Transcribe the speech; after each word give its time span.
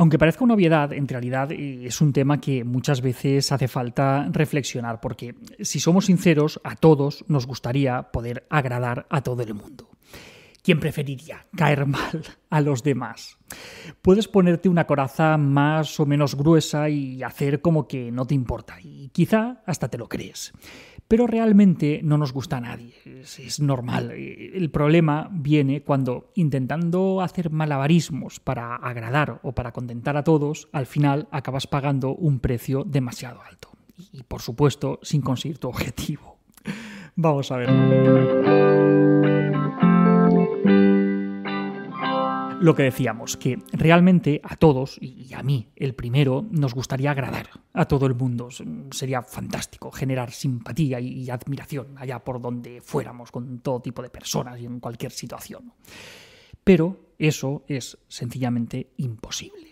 Aunque 0.00 0.18
parezca 0.18 0.44
una 0.44 0.54
obviedad, 0.54 0.94
en 0.94 1.06
realidad 1.06 1.52
eh, 1.52 1.84
es 1.84 2.00
un 2.00 2.14
tema 2.14 2.40
que 2.40 2.64
muchas 2.64 3.02
veces 3.02 3.52
hace 3.52 3.68
falta 3.68 4.26
reflexionar, 4.32 4.98
porque 4.98 5.34
si 5.60 5.78
somos 5.78 6.06
sinceros, 6.06 6.58
a 6.64 6.74
todos 6.74 7.22
nos 7.28 7.46
gustaría 7.46 8.04
poder 8.04 8.46
agradar 8.48 9.06
a 9.10 9.20
todo 9.20 9.42
el 9.42 9.52
mundo. 9.52 9.90
¿Quién 10.62 10.80
preferiría 10.80 11.44
caer 11.54 11.84
mal 11.84 12.22
a 12.48 12.62
los 12.62 12.82
demás? 12.82 13.36
Puedes 14.00 14.26
ponerte 14.26 14.70
una 14.70 14.86
coraza 14.86 15.36
más 15.36 16.00
o 16.00 16.06
menos 16.06 16.34
gruesa 16.34 16.88
y 16.88 17.22
hacer 17.22 17.60
como 17.60 17.86
que 17.86 18.10
no 18.10 18.26
te 18.26 18.34
importa, 18.34 18.78
y 18.82 19.10
quizá 19.10 19.62
hasta 19.66 19.88
te 19.88 19.98
lo 19.98 20.08
crees. 20.08 20.54
Pero 21.10 21.26
realmente 21.26 22.00
no 22.04 22.18
nos 22.18 22.32
gusta 22.32 22.58
a 22.58 22.60
nadie, 22.60 22.94
es, 23.04 23.58
normal. 23.58 24.12
El 24.12 24.70
problema 24.70 25.28
viene 25.32 25.82
cuando 25.82 26.30
intentando 26.36 27.20
hacer 27.20 27.50
malabarismos 27.50 28.38
para 28.38 28.76
agradar 28.76 29.40
o 29.42 29.50
para 29.50 29.72
contentar 29.72 30.16
a 30.16 30.22
todos, 30.22 30.68
al 30.70 30.86
final 30.86 31.26
acabas 31.32 31.66
pagando 31.66 32.14
un 32.14 32.38
precio 32.38 32.84
demasiado 32.84 33.42
alto. 33.42 33.70
Y 34.12 34.22
por 34.22 34.40
supuesto, 34.40 35.00
sin 35.02 35.20
conseguir 35.20 35.58
tu 35.58 35.66
objetivo. 35.66 36.38
Vamos 37.16 37.50
a 37.50 37.56
ver. 37.56 39.39
Lo 42.60 42.74
que 42.74 42.82
decíamos, 42.82 43.38
que 43.38 43.58
realmente 43.72 44.42
a 44.44 44.54
todos, 44.54 44.98
y 45.00 45.32
a 45.32 45.42
mí, 45.42 45.68
el 45.76 45.94
primero, 45.94 46.46
nos 46.50 46.74
gustaría 46.74 47.10
agradar 47.10 47.48
a 47.72 47.86
todo 47.86 48.04
el 48.04 48.14
mundo. 48.14 48.48
Sería 48.90 49.22
fantástico 49.22 49.90
generar 49.90 50.30
simpatía 50.30 51.00
y 51.00 51.30
admiración 51.30 51.96
allá 51.96 52.22
por 52.22 52.38
donde 52.38 52.82
fuéramos, 52.82 53.32
con 53.32 53.60
todo 53.60 53.80
tipo 53.80 54.02
de 54.02 54.10
personas 54.10 54.60
y 54.60 54.66
en 54.66 54.78
cualquier 54.78 55.10
situación. 55.10 55.72
Pero 56.62 57.14
eso 57.18 57.64
es 57.66 57.96
sencillamente 58.08 58.90
imposible. 58.98 59.69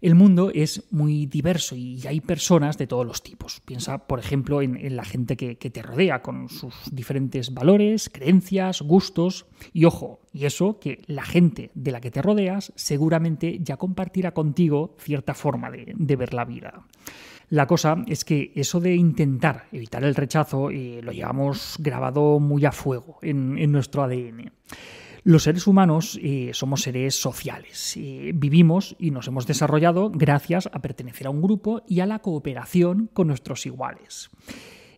El 0.00 0.14
mundo 0.14 0.52
es 0.54 0.84
muy 0.92 1.26
diverso 1.26 1.74
y 1.74 2.06
hay 2.06 2.20
personas 2.20 2.78
de 2.78 2.86
todos 2.86 3.04
los 3.04 3.22
tipos. 3.22 3.60
Piensa, 3.64 4.06
por 4.06 4.20
ejemplo, 4.20 4.62
en, 4.62 4.94
la 4.94 5.04
gente 5.04 5.36
que, 5.36 5.56
te 5.56 5.82
rodea, 5.82 6.22
con 6.22 6.48
sus 6.48 6.74
diferentes 6.92 7.52
valores, 7.52 8.08
creencias, 8.08 8.80
gustos. 8.82 9.46
Y 9.72 9.86
ojo, 9.86 10.20
y 10.32 10.44
eso 10.46 10.78
que 10.78 11.02
la 11.06 11.24
gente 11.24 11.72
de 11.74 11.90
la 11.90 12.00
que 12.00 12.12
te 12.12 12.22
rodeas 12.22 12.72
seguramente 12.76 13.58
ya 13.60 13.76
compartirá 13.76 14.32
contigo 14.32 14.94
cierta 14.98 15.34
forma 15.34 15.70
de, 15.70 16.16
ver 16.16 16.32
la 16.32 16.44
vida. 16.44 16.86
La 17.50 17.66
cosa 17.66 18.04
es 18.06 18.24
que 18.24 18.52
eso 18.54 18.78
de 18.78 18.94
intentar 18.94 19.66
evitar 19.72 20.04
el 20.04 20.14
rechazo 20.14 20.70
eh, 20.70 21.00
lo 21.02 21.12
llevamos 21.12 21.76
grabado 21.78 22.38
muy 22.38 22.64
a 22.66 22.72
fuego 22.72 23.18
en, 23.22 23.58
en 23.58 23.72
nuestro 23.72 24.02
ADN. 24.02 24.52
Los 25.28 25.42
seres 25.42 25.66
humanos 25.66 26.18
eh, 26.22 26.52
somos 26.54 26.80
seres 26.80 27.14
sociales. 27.14 27.98
Eh, 27.98 28.32
vivimos 28.34 28.96
y 28.98 29.10
nos 29.10 29.28
hemos 29.28 29.46
desarrollado 29.46 30.10
gracias 30.10 30.70
a 30.72 30.80
pertenecer 30.80 31.26
a 31.26 31.30
un 31.30 31.42
grupo 31.42 31.82
y 31.86 32.00
a 32.00 32.06
la 32.06 32.20
cooperación 32.20 33.10
con 33.12 33.26
nuestros 33.26 33.66
iguales. 33.66 34.30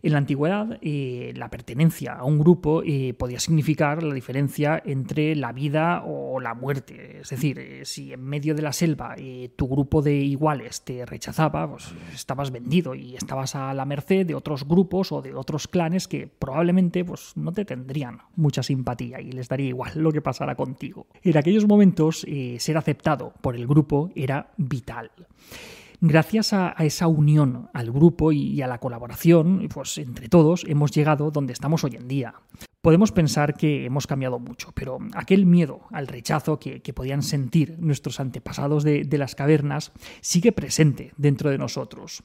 En 0.01 0.13
la 0.13 0.19
antigüedad, 0.19 0.79
eh, 0.81 1.33
la 1.35 1.49
pertenencia 1.49 2.13
a 2.13 2.23
un 2.23 2.39
grupo 2.39 2.81
podía 3.17 3.41
significar 3.41 4.03
la 4.03 4.13
diferencia 4.13 4.81
entre 4.85 5.35
la 5.35 5.51
vida 5.51 6.01
o 6.05 6.30
la 6.41 6.53
muerte. 6.53 7.21
Es 7.21 7.29
decir, 7.29 7.59
eh, 7.59 7.85
si 7.85 8.13
en 8.13 8.23
medio 8.23 8.55
de 8.55 8.61
la 8.61 8.73
selva 8.73 9.15
tu 9.55 9.67
grupo 9.67 10.01
de 10.01 10.15
iguales 10.15 10.83
te 10.83 11.05
rechazaba, 11.05 11.69
pues 11.69 11.93
estabas 12.13 12.51
vendido 12.51 12.95
y 12.95 13.15
estabas 13.15 13.55
a 13.55 13.73
la 13.73 13.85
merced 13.85 14.25
de 14.25 14.35
otros 14.35 14.67
grupos 14.67 15.11
o 15.11 15.21
de 15.21 15.33
otros 15.33 15.67
clanes 15.67 16.07
que 16.07 16.27
probablemente 16.27 17.05
pues, 17.05 17.33
no 17.35 17.51
te 17.51 17.65
tendrían 17.65 18.19
mucha 18.35 18.63
simpatía 18.63 19.21
y 19.21 19.31
les 19.31 19.47
daría 19.47 19.67
igual 19.67 19.91
lo 19.95 20.11
que 20.11 20.21
pasara 20.21 20.55
contigo. 20.55 21.07
En 21.23 21.37
aquellos 21.37 21.67
momentos, 21.67 22.25
ser 22.57 22.77
aceptado 22.77 23.33
por 23.41 23.55
el 23.55 23.67
grupo 23.67 24.11
era 24.15 24.51
vital. 24.57 25.11
Gracias 26.03 26.51
a, 26.53 26.73
esa 26.79 27.05
unión 27.05 27.69
al 27.73 27.91
grupo 27.91 28.31
y 28.31 28.59
a 28.63 28.67
la 28.67 28.79
colaboración, 28.79 29.67
pues 29.71 29.99
entre 29.99 30.29
todos 30.29 30.65
hemos 30.67 30.89
llegado 30.89 31.29
donde 31.29 31.53
estamos 31.53 31.83
hoy 31.83 31.95
en 31.95 32.07
día. 32.07 32.33
Podemos 32.81 33.11
pensar 33.11 33.53
que 33.53 33.85
hemos 33.85 34.07
cambiado 34.07 34.39
mucho, 34.39 34.71
pero 34.73 34.97
aquel 35.13 35.45
miedo 35.45 35.81
al 35.91 36.07
rechazo 36.07 36.57
que, 36.57 36.81
podían 36.95 37.21
sentir 37.21 37.77
nuestros 37.77 38.19
antepasados 38.19 38.83
de, 38.83 39.17
las 39.19 39.35
cavernas 39.35 39.91
sigue 40.21 40.51
presente 40.51 41.13
dentro 41.15 41.51
de 41.51 41.59
nosotros. 41.59 42.23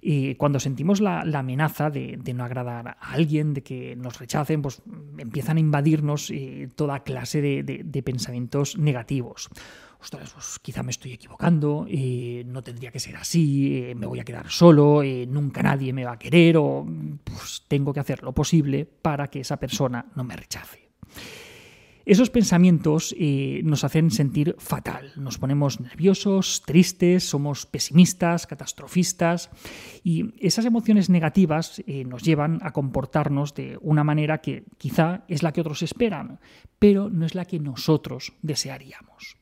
Y 0.00 0.36
cuando 0.36 0.60
sentimos 0.60 1.00
la, 1.00 1.22
amenaza 1.22 1.90
de, 1.90 2.20
no 2.32 2.44
agradar 2.44 2.86
a 3.00 3.12
alguien, 3.14 3.52
de 3.52 3.64
que 3.64 3.96
nos 3.96 4.20
rechacen, 4.20 4.62
pues 4.62 4.80
empiezan 5.18 5.56
a 5.56 5.60
invadirnos 5.60 6.30
eh, 6.30 6.68
toda 6.76 7.02
clase 7.02 7.42
de 7.64 8.02
pensamientos 8.04 8.78
negativos 8.78 9.50
pues 10.10 10.58
quizá 10.60 10.82
me 10.82 10.90
estoy 10.90 11.12
equivocando, 11.12 11.86
eh, 11.88 12.44
no 12.46 12.62
tendría 12.62 12.90
que 12.90 13.00
ser 13.00 13.16
así, 13.16 13.76
eh, 13.76 13.94
me 13.94 14.06
voy 14.06 14.20
a 14.20 14.24
quedar 14.24 14.50
solo, 14.50 15.02
eh, 15.02 15.26
nunca 15.26 15.62
nadie 15.62 15.92
me 15.92 16.04
va 16.04 16.12
a 16.12 16.18
querer 16.18 16.56
o 16.58 16.86
pues 17.24 17.64
tengo 17.68 17.92
que 17.92 18.00
hacer 18.00 18.22
lo 18.22 18.32
posible 18.32 18.84
para 18.84 19.28
que 19.28 19.40
esa 19.40 19.56
persona 19.56 20.06
no 20.14 20.24
me 20.24 20.36
rechace. 20.36 20.86
Esos 22.04 22.30
pensamientos 22.30 23.16
nos 23.64 23.82
hacen 23.82 24.12
sentir 24.12 24.54
fatal, 24.60 25.10
nos 25.16 25.38
ponemos 25.38 25.80
nerviosos, 25.80 26.62
tristes, 26.64 27.28
somos 27.28 27.66
pesimistas, 27.66 28.46
catastrofistas 28.46 29.50
y 30.04 30.32
esas 30.38 30.66
emociones 30.66 31.10
negativas 31.10 31.82
nos 32.06 32.22
llevan 32.22 32.60
a 32.62 32.72
comportarnos 32.72 33.54
de 33.54 33.76
una 33.80 34.04
manera 34.04 34.38
que 34.38 34.66
quizá 34.78 35.24
es 35.26 35.42
la 35.42 35.50
que 35.50 35.60
otros 35.60 35.82
esperan, 35.82 36.38
pero 36.78 37.10
no 37.10 37.26
es 37.26 37.34
la 37.34 37.44
que 37.44 37.58
nosotros 37.58 38.34
desearíamos. 38.40 39.36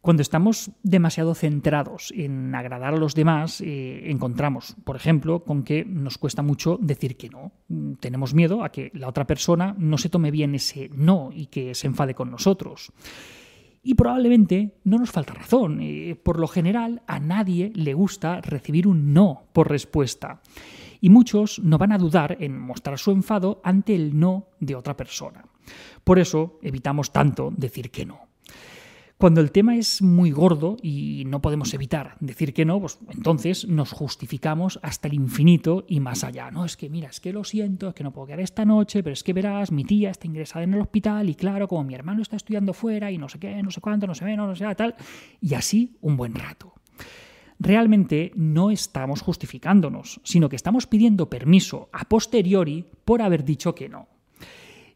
Cuando 0.00 0.22
estamos 0.22 0.70
demasiado 0.82 1.34
centrados 1.34 2.10
en 2.16 2.54
agradar 2.54 2.94
a 2.94 2.98
los 2.98 3.14
demás, 3.14 3.60
eh, 3.60 4.10
encontramos, 4.10 4.74
por 4.84 4.96
ejemplo, 4.96 5.44
con 5.44 5.62
que 5.62 5.84
nos 5.84 6.16
cuesta 6.16 6.42
mucho 6.42 6.78
decir 6.80 7.18
que 7.18 7.28
no. 7.28 7.52
Tenemos 8.00 8.32
miedo 8.32 8.64
a 8.64 8.72
que 8.72 8.90
la 8.94 9.08
otra 9.08 9.26
persona 9.26 9.74
no 9.76 9.98
se 9.98 10.08
tome 10.08 10.30
bien 10.30 10.54
ese 10.54 10.88
no 10.94 11.28
y 11.34 11.46
que 11.46 11.74
se 11.74 11.86
enfade 11.86 12.14
con 12.14 12.30
nosotros. 12.30 12.92
Y 13.82 13.94
probablemente 13.94 14.78
no 14.84 14.96
nos 14.96 15.10
falta 15.10 15.34
razón. 15.34 15.80
Eh, 15.82 16.18
por 16.22 16.40
lo 16.40 16.48
general, 16.48 17.02
a 17.06 17.20
nadie 17.20 17.70
le 17.74 17.92
gusta 17.92 18.40
recibir 18.40 18.86
un 18.86 19.12
no 19.12 19.48
por 19.52 19.68
respuesta. 19.68 20.40
Y 21.02 21.10
muchos 21.10 21.58
no 21.58 21.76
van 21.76 21.92
a 21.92 21.98
dudar 21.98 22.38
en 22.40 22.58
mostrar 22.58 22.98
su 22.98 23.10
enfado 23.10 23.60
ante 23.64 23.94
el 23.94 24.18
no 24.18 24.48
de 24.60 24.76
otra 24.76 24.96
persona. 24.96 25.44
Por 26.04 26.18
eso 26.18 26.58
evitamos 26.62 27.12
tanto 27.12 27.52
decir 27.54 27.90
que 27.90 28.06
no. 28.06 28.30
Cuando 29.20 29.42
el 29.42 29.52
tema 29.52 29.76
es 29.76 30.00
muy 30.00 30.30
gordo 30.30 30.78
y 30.80 31.24
no 31.26 31.42
podemos 31.42 31.74
evitar 31.74 32.16
decir 32.20 32.54
que 32.54 32.64
no, 32.64 32.80
pues 32.80 32.98
entonces 33.10 33.68
nos 33.68 33.92
justificamos 33.92 34.80
hasta 34.82 35.08
el 35.08 35.12
infinito 35.12 35.84
y 35.86 36.00
más 36.00 36.24
allá. 36.24 36.50
No, 36.50 36.64
es 36.64 36.78
que 36.78 36.88
mira, 36.88 37.10
es 37.10 37.20
que 37.20 37.30
lo 37.34 37.44
siento, 37.44 37.88
es 37.88 37.94
que 37.94 38.02
no 38.02 38.14
puedo 38.14 38.28
quedar 38.28 38.40
esta 38.40 38.64
noche, 38.64 39.02
pero 39.02 39.12
es 39.12 39.22
que 39.22 39.34
verás, 39.34 39.72
mi 39.72 39.84
tía 39.84 40.08
está 40.08 40.26
ingresada 40.26 40.64
en 40.64 40.72
el 40.72 40.80
hospital 40.80 41.28
y 41.28 41.34
claro, 41.34 41.68
como 41.68 41.84
mi 41.84 41.94
hermano 41.94 42.22
está 42.22 42.36
estudiando 42.36 42.72
fuera 42.72 43.10
y 43.10 43.18
no 43.18 43.28
sé 43.28 43.38
qué, 43.38 43.62
no 43.62 43.70
sé 43.70 43.82
cuánto, 43.82 44.06
no 44.06 44.14
sé 44.14 44.24
menos, 44.24 44.48
no 44.48 44.56
sé 44.56 44.74
tal, 44.74 44.94
y 45.42 45.52
así 45.52 45.98
un 46.00 46.16
buen 46.16 46.34
rato. 46.34 46.72
Realmente 47.58 48.32
no 48.36 48.70
estamos 48.70 49.20
justificándonos, 49.20 50.22
sino 50.24 50.48
que 50.48 50.56
estamos 50.56 50.86
pidiendo 50.86 51.28
permiso 51.28 51.90
a 51.92 52.08
posteriori 52.08 52.86
por 53.04 53.20
haber 53.20 53.44
dicho 53.44 53.74
que 53.74 53.90
no. 53.90 54.08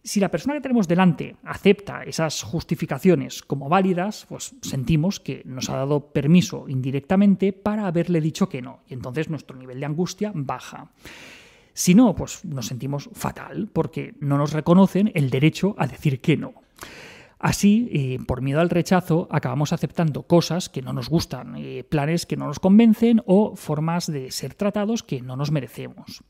Si 0.07 0.21
la 0.21 0.31
persona 0.31 0.53
que 0.53 0.61
tenemos 0.61 0.87
delante 0.87 1.37
acepta 1.45 2.03
esas 2.03 2.43
justificaciones 2.43 3.41
como 3.41 3.71
válidas, 3.71 4.27
pues 4.29 4.55
sentimos 4.61 5.19
que 5.19 5.41
nos 5.47 5.71
ha 5.71 5.79
dado 5.79 6.13
permiso 6.13 6.69
indirectamente 6.69 7.55
para 7.55 7.87
haberle 7.87 8.21
dicho 8.21 8.51
que 8.51 8.61
no, 8.61 8.81
y 8.87 8.93
entonces 8.93 9.31
nuestro 9.31 9.57
nivel 9.57 9.81
de 9.81 9.87
angustia 9.87 10.31
baja. 10.35 10.91
Si 11.73 11.95
no, 11.95 12.15
pues 12.15 12.45
nos 12.45 12.67
sentimos 12.67 13.09
fatal 13.15 13.71
porque 13.73 14.15
no 14.21 14.37
nos 14.37 14.53
reconocen 14.53 15.11
el 15.15 15.31
derecho 15.31 15.75
a 15.79 15.87
decir 15.87 16.21
que 16.21 16.37
no. 16.37 16.53
Así, 17.45 17.91
eh, 17.93 18.19
por 18.27 18.41
miedo 18.41 18.61
al 18.61 18.71
rechazo, 18.71 19.29
acabamos 19.31 19.75
aceptando 19.75 20.23
cosas 20.23 20.71
que 20.71 20.81
no 20.81 20.95
nos 20.95 21.11
gustan, 21.11 21.57
eh, 21.59 21.85
planes 21.85 22.25
que 22.25 22.39
no 22.39 22.47
nos 22.47 22.59
convencen 22.59 23.21
o 23.27 23.55
formas 23.55 24.11
de 24.11 24.31
ser 24.31 24.55
tratados 24.55 25.03
que 25.03 25.21
no 25.21 25.37
nos 25.37 25.51
merecemos. 25.51 26.25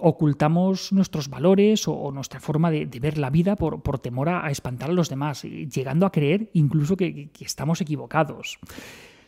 ocultamos 0.00 0.90
nuestros 0.90 1.28
valores 1.28 1.86
o, 1.86 2.10
nuestra 2.12 2.40
forma 2.40 2.70
de, 2.70 2.86
ver 2.86 3.18
la 3.18 3.28
vida 3.28 3.56
por, 3.56 3.98
temor 3.98 4.30
a, 4.30 4.50
espantar 4.50 4.88
a 4.88 4.94
los 4.94 5.10
demás, 5.10 5.42
llegando 5.42 6.06
a 6.06 6.12
creer 6.12 6.48
incluso 6.54 6.96
que 6.96 7.28
estamos 7.40 7.82
equivocados. 7.82 8.58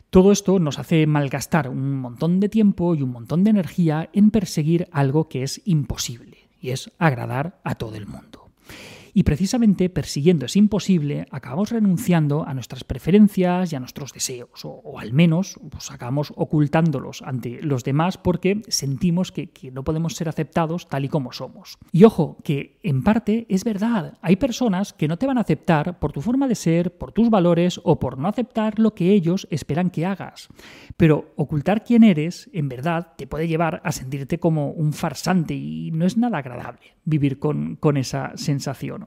Todo 0.09 0.31
esto 0.31 0.57
nos 0.57 0.79
hace 0.79 1.05
malgastar 1.05 1.69
un 1.69 1.99
montón 1.99 2.39
de 2.39 2.49
tiempo 2.49 2.95
y 2.95 3.03
un 3.03 3.11
montón 3.11 3.43
de 3.43 3.51
energía 3.51 4.09
en 4.11 4.31
perseguir 4.31 4.87
algo 4.91 5.29
que 5.29 5.43
es 5.43 5.61
imposible, 5.65 6.49
y 6.59 6.71
es 6.71 6.89
agradar 6.97 7.59
a 7.63 7.75
todo 7.75 7.93
el 7.93 8.07
mundo. 8.07 8.49
Y 9.17 9.23
precisamente 9.23 9.89
persiguiendo 9.89 10.45
ese 10.45 10.59
imposible, 10.59 11.25
acabamos 11.31 11.71
renunciando 11.71 12.45
a 12.45 12.53
nuestras 12.53 12.83
preferencias 12.83 13.71
y 13.71 13.75
a 13.77 13.79
nuestros 13.79 14.11
deseos, 14.11 14.65
o, 14.65 14.99
al 14.99 15.13
menos 15.13 15.57
pues, 15.71 15.89
acabamos 15.89 16.33
ocultándolos 16.35 17.21
ante 17.21 17.61
los 17.61 17.85
demás 17.85 18.17
porque 18.17 18.61
sentimos 18.67 19.31
que, 19.31 19.51
que 19.51 19.71
no 19.71 19.85
podemos 19.85 20.15
ser 20.15 20.27
aceptados 20.27 20.89
tal 20.89 21.05
y 21.05 21.07
como 21.07 21.31
somos. 21.31 21.77
Y 21.93 22.03
ojo, 22.03 22.39
que 22.43 22.77
en 22.83 23.03
parte 23.03 23.45
es 23.47 23.63
verdad, 23.63 24.17
hay 24.21 24.35
personas 24.35 24.91
que 24.91 25.07
no 25.07 25.17
te 25.17 25.27
van 25.27 25.37
a 25.37 25.41
aceptar 25.41 25.97
por 25.97 26.11
tu 26.11 26.19
forma 26.19 26.49
de 26.49 26.55
ser, 26.55 26.97
por 26.97 27.13
tus 27.13 27.29
valores 27.29 27.79
o 27.85 27.97
por 27.97 28.17
no 28.17 28.27
aceptar 28.27 28.79
lo 28.79 28.95
que 28.95 29.13
ellos 29.13 29.47
esperan 29.49 29.91
que 29.91 30.05
hagas. 30.05 30.49
Pero 30.97 31.31
ocultar 31.37 31.85
quién 31.85 32.03
eres, 32.03 32.49
en 32.51 32.67
verdad, 32.67 33.13
te 33.15 33.27
puede 33.27 33.47
llevar 33.47 33.81
a 33.85 33.93
sentirte 33.93 34.39
como 34.39 34.71
un 34.71 34.91
farsante 34.91 35.53
y 35.53 35.91
no 35.91 36.05
es 36.05 36.17
nada 36.17 36.39
agradable 36.39 36.95
vivir 37.05 37.39
con, 37.39 37.77
con 37.77 37.95
esa 37.95 38.33
sensación. 38.35 39.04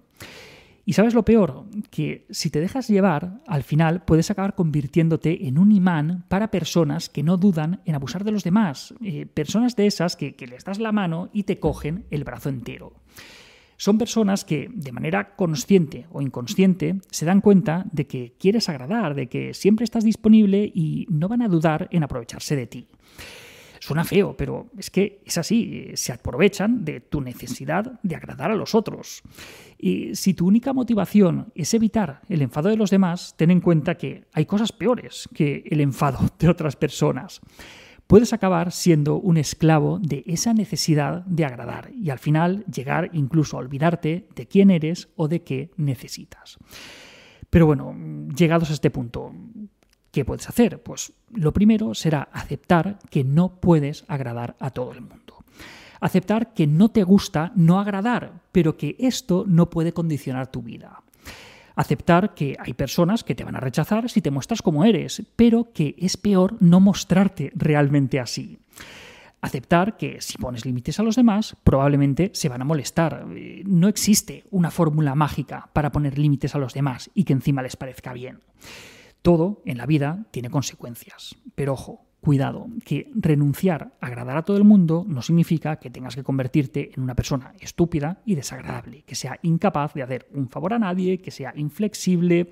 Y 0.84 0.94
sabes 0.94 1.12
lo 1.12 1.22
peor, 1.22 1.66
que 1.90 2.24
si 2.30 2.48
te 2.48 2.60
dejas 2.60 2.88
llevar, 2.88 3.42
al 3.46 3.62
final 3.62 4.04
puedes 4.06 4.30
acabar 4.30 4.54
convirtiéndote 4.54 5.46
en 5.46 5.58
un 5.58 5.70
imán 5.70 6.24
para 6.28 6.50
personas 6.50 7.10
que 7.10 7.22
no 7.22 7.36
dudan 7.36 7.82
en 7.84 7.94
abusar 7.94 8.24
de 8.24 8.32
los 8.32 8.42
demás, 8.42 8.94
eh, 9.04 9.26
personas 9.26 9.76
de 9.76 9.86
esas 9.86 10.16
que, 10.16 10.34
que 10.34 10.46
les 10.46 10.64
das 10.64 10.78
la 10.78 10.90
mano 10.90 11.28
y 11.34 11.42
te 11.42 11.60
cogen 11.60 12.06
el 12.10 12.24
brazo 12.24 12.48
entero. 12.48 12.94
Son 13.76 13.96
personas 13.96 14.44
que, 14.44 14.70
de 14.72 14.92
manera 14.92 15.36
consciente 15.36 16.06
o 16.10 16.20
inconsciente, 16.20 17.00
se 17.10 17.26
dan 17.26 17.42
cuenta 17.42 17.84
de 17.92 18.06
que 18.06 18.34
quieres 18.38 18.68
agradar, 18.68 19.14
de 19.14 19.28
que 19.28 19.54
siempre 19.54 19.84
estás 19.84 20.04
disponible 20.04 20.72
y 20.74 21.06
no 21.10 21.28
van 21.28 21.42
a 21.42 21.48
dudar 21.48 21.88
en 21.92 22.02
aprovecharse 22.02 22.56
de 22.56 22.66
ti. 22.66 22.88
Suena 23.88 24.04
feo, 24.04 24.36
pero 24.36 24.66
es 24.76 24.90
que 24.90 25.22
es 25.24 25.38
así, 25.38 25.92
se 25.94 26.12
aprovechan 26.12 26.84
de 26.84 27.00
tu 27.00 27.22
necesidad 27.22 27.98
de 28.02 28.16
agradar 28.16 28.50
a 28.50 28.54
los 28.54 28.74
otros. 28.74 29.22
Y 29.78 30.14
si 30.14 30.34
tu 30.34 30.46
única 30.46 30.74
motivación 30.74 31.50
es 31.54 31.72
evitar 31.72 32.20
el 32.28 32.42
enfado 32.42 32.68
de 32.68 32.76
los 32.76 32.90
demás, 32.90 33.32
ten 33.38 33.50
en 33.50 33.62
cuenta 33.62 33.94
que 33.94 34.24
hay 34.34 34.44
cosas 34.44 34.72
peores 34.72 35.26
que 35.34 35.64
el 35.70 35.80
enfado 35.80 36.18
de 36.38 36.50
otras 36.50 36.76
personas. 36.76 37.40
Puedes 38.06 38.34
acabar 38.34 38.72
siendo 38.72 39.16
un 39.16 39.38
esclavo 39.38 39.98
de 40.00 40.22
esa 40.26 40.52
necesidad 40.52 41.24
de 41.24 41.46
agradar 41.46 41.90
y 41.90 42.10
al 42.10 42.18
final 42.18 42.66
llegar 42.66 43.08
incluso 43.14 43.56
a 43.56 43.60
olvidarte 43.60 44.28
de 44.36 44.46
quién 44.46 44.70
eres 44.70 45.08
o 45.16 45.28
de 45.28 45.44
qué 45.44 45.70
necesitas. 45.78 46.58
Pero 47.48 47.64
bueno, 47.64 47.96
llegados 48.36 48.68
a 48.68 48.74
este 48.74 48.90
punto, 48.90 49.32
¿Qué 50.10 50.24
puedes 50.24 50.48
hacer? 50.48 50.82
Pues 50.82 51.12
lo 51.34 51.52
primero 51.52 51.94
será 51.94 52.28
aceptar 52.32 52.98
que 53.10 53.24
no 53.24 53.60
puedes 53.60 54.04
agradar 54.08 54.56
a 54.58 54.70
todo 54.70 54.92
el 54.92 55.02
mundo. 55.02 55.44
Aceptar 56.00 56.54
que 56.54 56.66
no 56.66 56.90
te 56.90 57.02
gusta 57.02 57.52
no 57.56 57.80
agradar, 57.80 58.40
pero 58.52 58.76
que 58.76 58.96
esto 58.98 59.44
no 59.46 59.68
puede 59.68 59.92
condicionar 59.92 60.50
tu 60.50 60.62
vida. 60.62 61.02
Aceptar 61.74 62.34
que 62.34 62.56
hay 62.58 62.72
personas 62.74 63.22
que 63.22 63.34
te 63.34 63.44
van 63.44 63.56
a 63.56 63.60
rechazar 63.60 64.08
si 64.10 64.20
te 64.20 64.30
muestras 64.30 64.62
como 64.62 64.84
eres, 64.84 65.22
pero 65.36 65.72
que 65.72 65.94
es 65.98 66.16
peor 66.16 66.56
no 66.60 66.80
mostrarte 66.80 67.52
realmente 67.54 68.18
así. 68.18 68.58
Aceptar 69.40 69.96
que 69.96 70.20
si 70.20 70.36
pones 70.38 70.66
límites 70.66 70.98
a 70.98 71.04
los 71.04 71.14
demás, 71.14 71.56
probablemente 71.62 72.32
se 72.34 72.48
van 72.48 72.62
a 72.62 72.64
molestar. 72.64 73.24
No 73.64 73.86
existe 73.86 74.44
una 74.50 74.72
fórmula 74.72 75.14
mágica 75.14 75.68
para 75.72 75.92
poner 75.92 76.18
límites 76.18 76.56
a 76.56 76.58
los 76.58 76.74
demás 76.74 77.10
y 77.14 77.22
que 77.22 77.34
encima 77.34 77.62
les 77.62 77.76
parezca 77.76 78.12
bien. 78.12 78.40
Todo 79.28 79.60
en 79.66 79.76
la 79.76 79.84
vida 79.84 80.24
tiene 80.30 80.48
consecuencias, 80.48 81.36
pero 81.54 81.74
ojo, 81.74 82.06
cuidado, 82.18 82.68
que 82.82 83.10
renunciar 83.14 83.92
a 84.00 84.06
agradar 84.06 84.38
a 84.38 84.42
todo 84.42 84.56
el 84.56 84.64
mundo 84.64 85.04
no 85.06 85.20
significa 85.20 85.76
que 85.76 85.90
tengas 85.90 86.16
que 86.16 86.22
convertirte 86.22 86.92
en 86.94 87.02
una 87.02 87.14
persona 87.14 87.52
estúpida 87.60 88.22
y 88.24 88.36
desagradable, 88.36 89.02
que 89.02 89.14
sea 89.14 89.38
incapaz 89.42 89.92
de 89.92 90.02
hacer 90.02 90.30
un 90.32 90.48
favor 90.48 90.72
a 90.72 90.78
nadie, 90.78 91.18
que 91.18 91.30
sea 91.30 91.52
inflexible, 91.56 92.48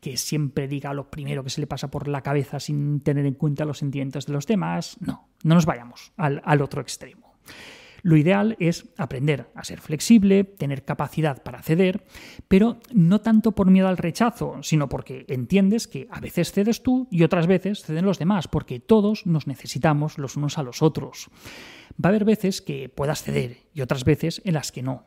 que 0.00 0.16
siempre 0.16 0.68
diga 0.68 0.94
lo 0.94 1.10
primero 1.10 1.42
que 1.42 1.50
se 1.50 1.60
le 1.62 1.66
pasa 1.66 1.90
por 1.90 2.06
la 2.06 2.20
cabeza 2.20 2.60
sin 2.60 3.00
tener 3.00 3.26
en 3.26 3.34
cuenta 3.34 3.64
los 3.64 3.78
sentimientos 3.78 4.26
de 4.26 4.32
los 4.32 4.46
demás. 4.46 4.98
No, 5.00 5.30
no 5.42 5.56
nos 5.56 5.66
vayamos 5.66 6.12
al, 6.16 6.40
al 6.44 6.62
otro 6.62 6.80
extremo. 6.80 7.34
Lo 8.02 8.16
ideal 8.16 8.56
es 8.58 8.86
aprender 8.96 9.50
a 9.54 9.64
ser 9.64 9.80
flexible, 9.80 10.44
tener 10.44 10.84
capacidad 10.84 11.42
para 11.42 11.62
ceder, 11.62 12.04
pero 12.48 12.80
no 12.92 13.20
tanto 13.20 13.52
por 13.52 13.70
miedo 13.70 13.88
al 13.88 13.98
rechazo, 13.98 14.62
sino 14.62 14.88
porque 14.88 15.24
entiendes 15.28 15.86
que 15.86 16.08
a 16.10 16.20
veces 16.20 16.52
cedes 16.52 16.82
tú 16.82 17.08
y 17.10 17.22
otras 17.22 17.46
veces 17.46 17.82
ceden 17.82 18.04
los 18.04 18.18
demás, 18.18 18.48
porque 18.48 18.80
todos 18.80 19.26
nos 19.26 19.46
necesitamos 19.46 20.18
los 20.18 20.36
unos 20.36 20.58
a 20.58 20.62
los 20.62 20.82
otros. 20.82 21.30
Va 22.02 22.08
a 22.08 22.10
haber 22.10 22.24
veces 22.24 22.62
que 22.62 22.88
puedas 22.88 23.22
ceder 23.22 23.58
y 23.74 23.82
otras 23.82 24.04
veces 24.04 24.40
en 24.44 24.54
las 24.54 24.72
que 24.72 24.82
no. 24.82 25.06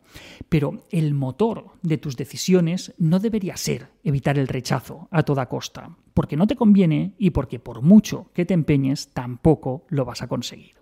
Pero 0.50 0.86
el 0.92 1.14
motor 1.14 1.72
de 1.82 1.98
tus 1.98 2.18
decisiones 2.18 2.94
no 2.98 3.20
debería 3.20 3.58
ser 3.58 3.88
evitar 4.04 4.38
el 4.38 4.48
rechazo 4.48 5.08
a 5.12 5.24
toda 5.24 5.48
costa, 5.48 5.98
porque 6.14 6.38
no 6.38 6.48
te 6.48 6.56
conviene 6.56 7.16
y 7.18 7.32
porque 7.32 7.60
por 7.60 7.82
mucho 7.82 8.32
que 8.34 8.46
te 8.46 8.54
empeñes 8.54 9.10
tampoco 9.14 9.86
lo 9.90 10.06
vas 10.06 10.22
a 10.22 10.28
conseguir. 10.28 10.76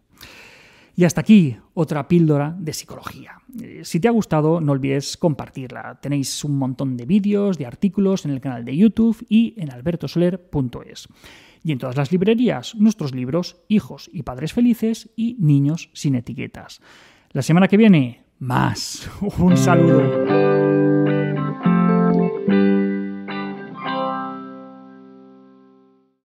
Y 1.02 1.04
hasta 1.04 1.22
aquí 1.22 1.58
otra 1.74 2.08
píldora 2.08 2.56
de 2.60 2.74
psicología. 2.74 3.42
Eh, 3.60 3.82
si 3.84 4.00
te 4.00 4.08
ha 4.08 4.12
gustado, 4.12 4.62
no 4.62 4.72
olvides 4.72 5.18
compartirla. 5.18 6.00
Tenéis 6.00 6.44
un 6.44 6.56
montón 6.60 6.96
de 6.96 7.08
vídeos, 7.08 7.58
de 7.58 7.66
artículos 7.66 8.24
en 8.26 8.30
el 8.30 8.40
canal 8.40 8.64
de 8.64 8.78
YouTube 8.78 9.26
y 9.28 9.56
en 9.58 9.72
albertosoler.es. 9.72 11.08
Y 11.64 11.72
en 11.72 11.80
todas 11.80 11.98
las 11.98 12.12
librerías, 12.12 12.76
nuestros 12.76 13.16
libros 13.16 13.64
Hijos 13.68 14.12
y 14.14 14.22
Padres 14.22 14.54
Felices 14.54 15.10
y 15.16 15.38
Niños 15.40 15.90
sin 15.94 16.14
etiquetas. 16.14 16.82
La 17.32 17.42
semana 17.42 17.68
que 17.68 17.78
viene, 17.78 18.22
más. 18.38 19.10
Un 19.40 19.58
saludo. 19.58 20.61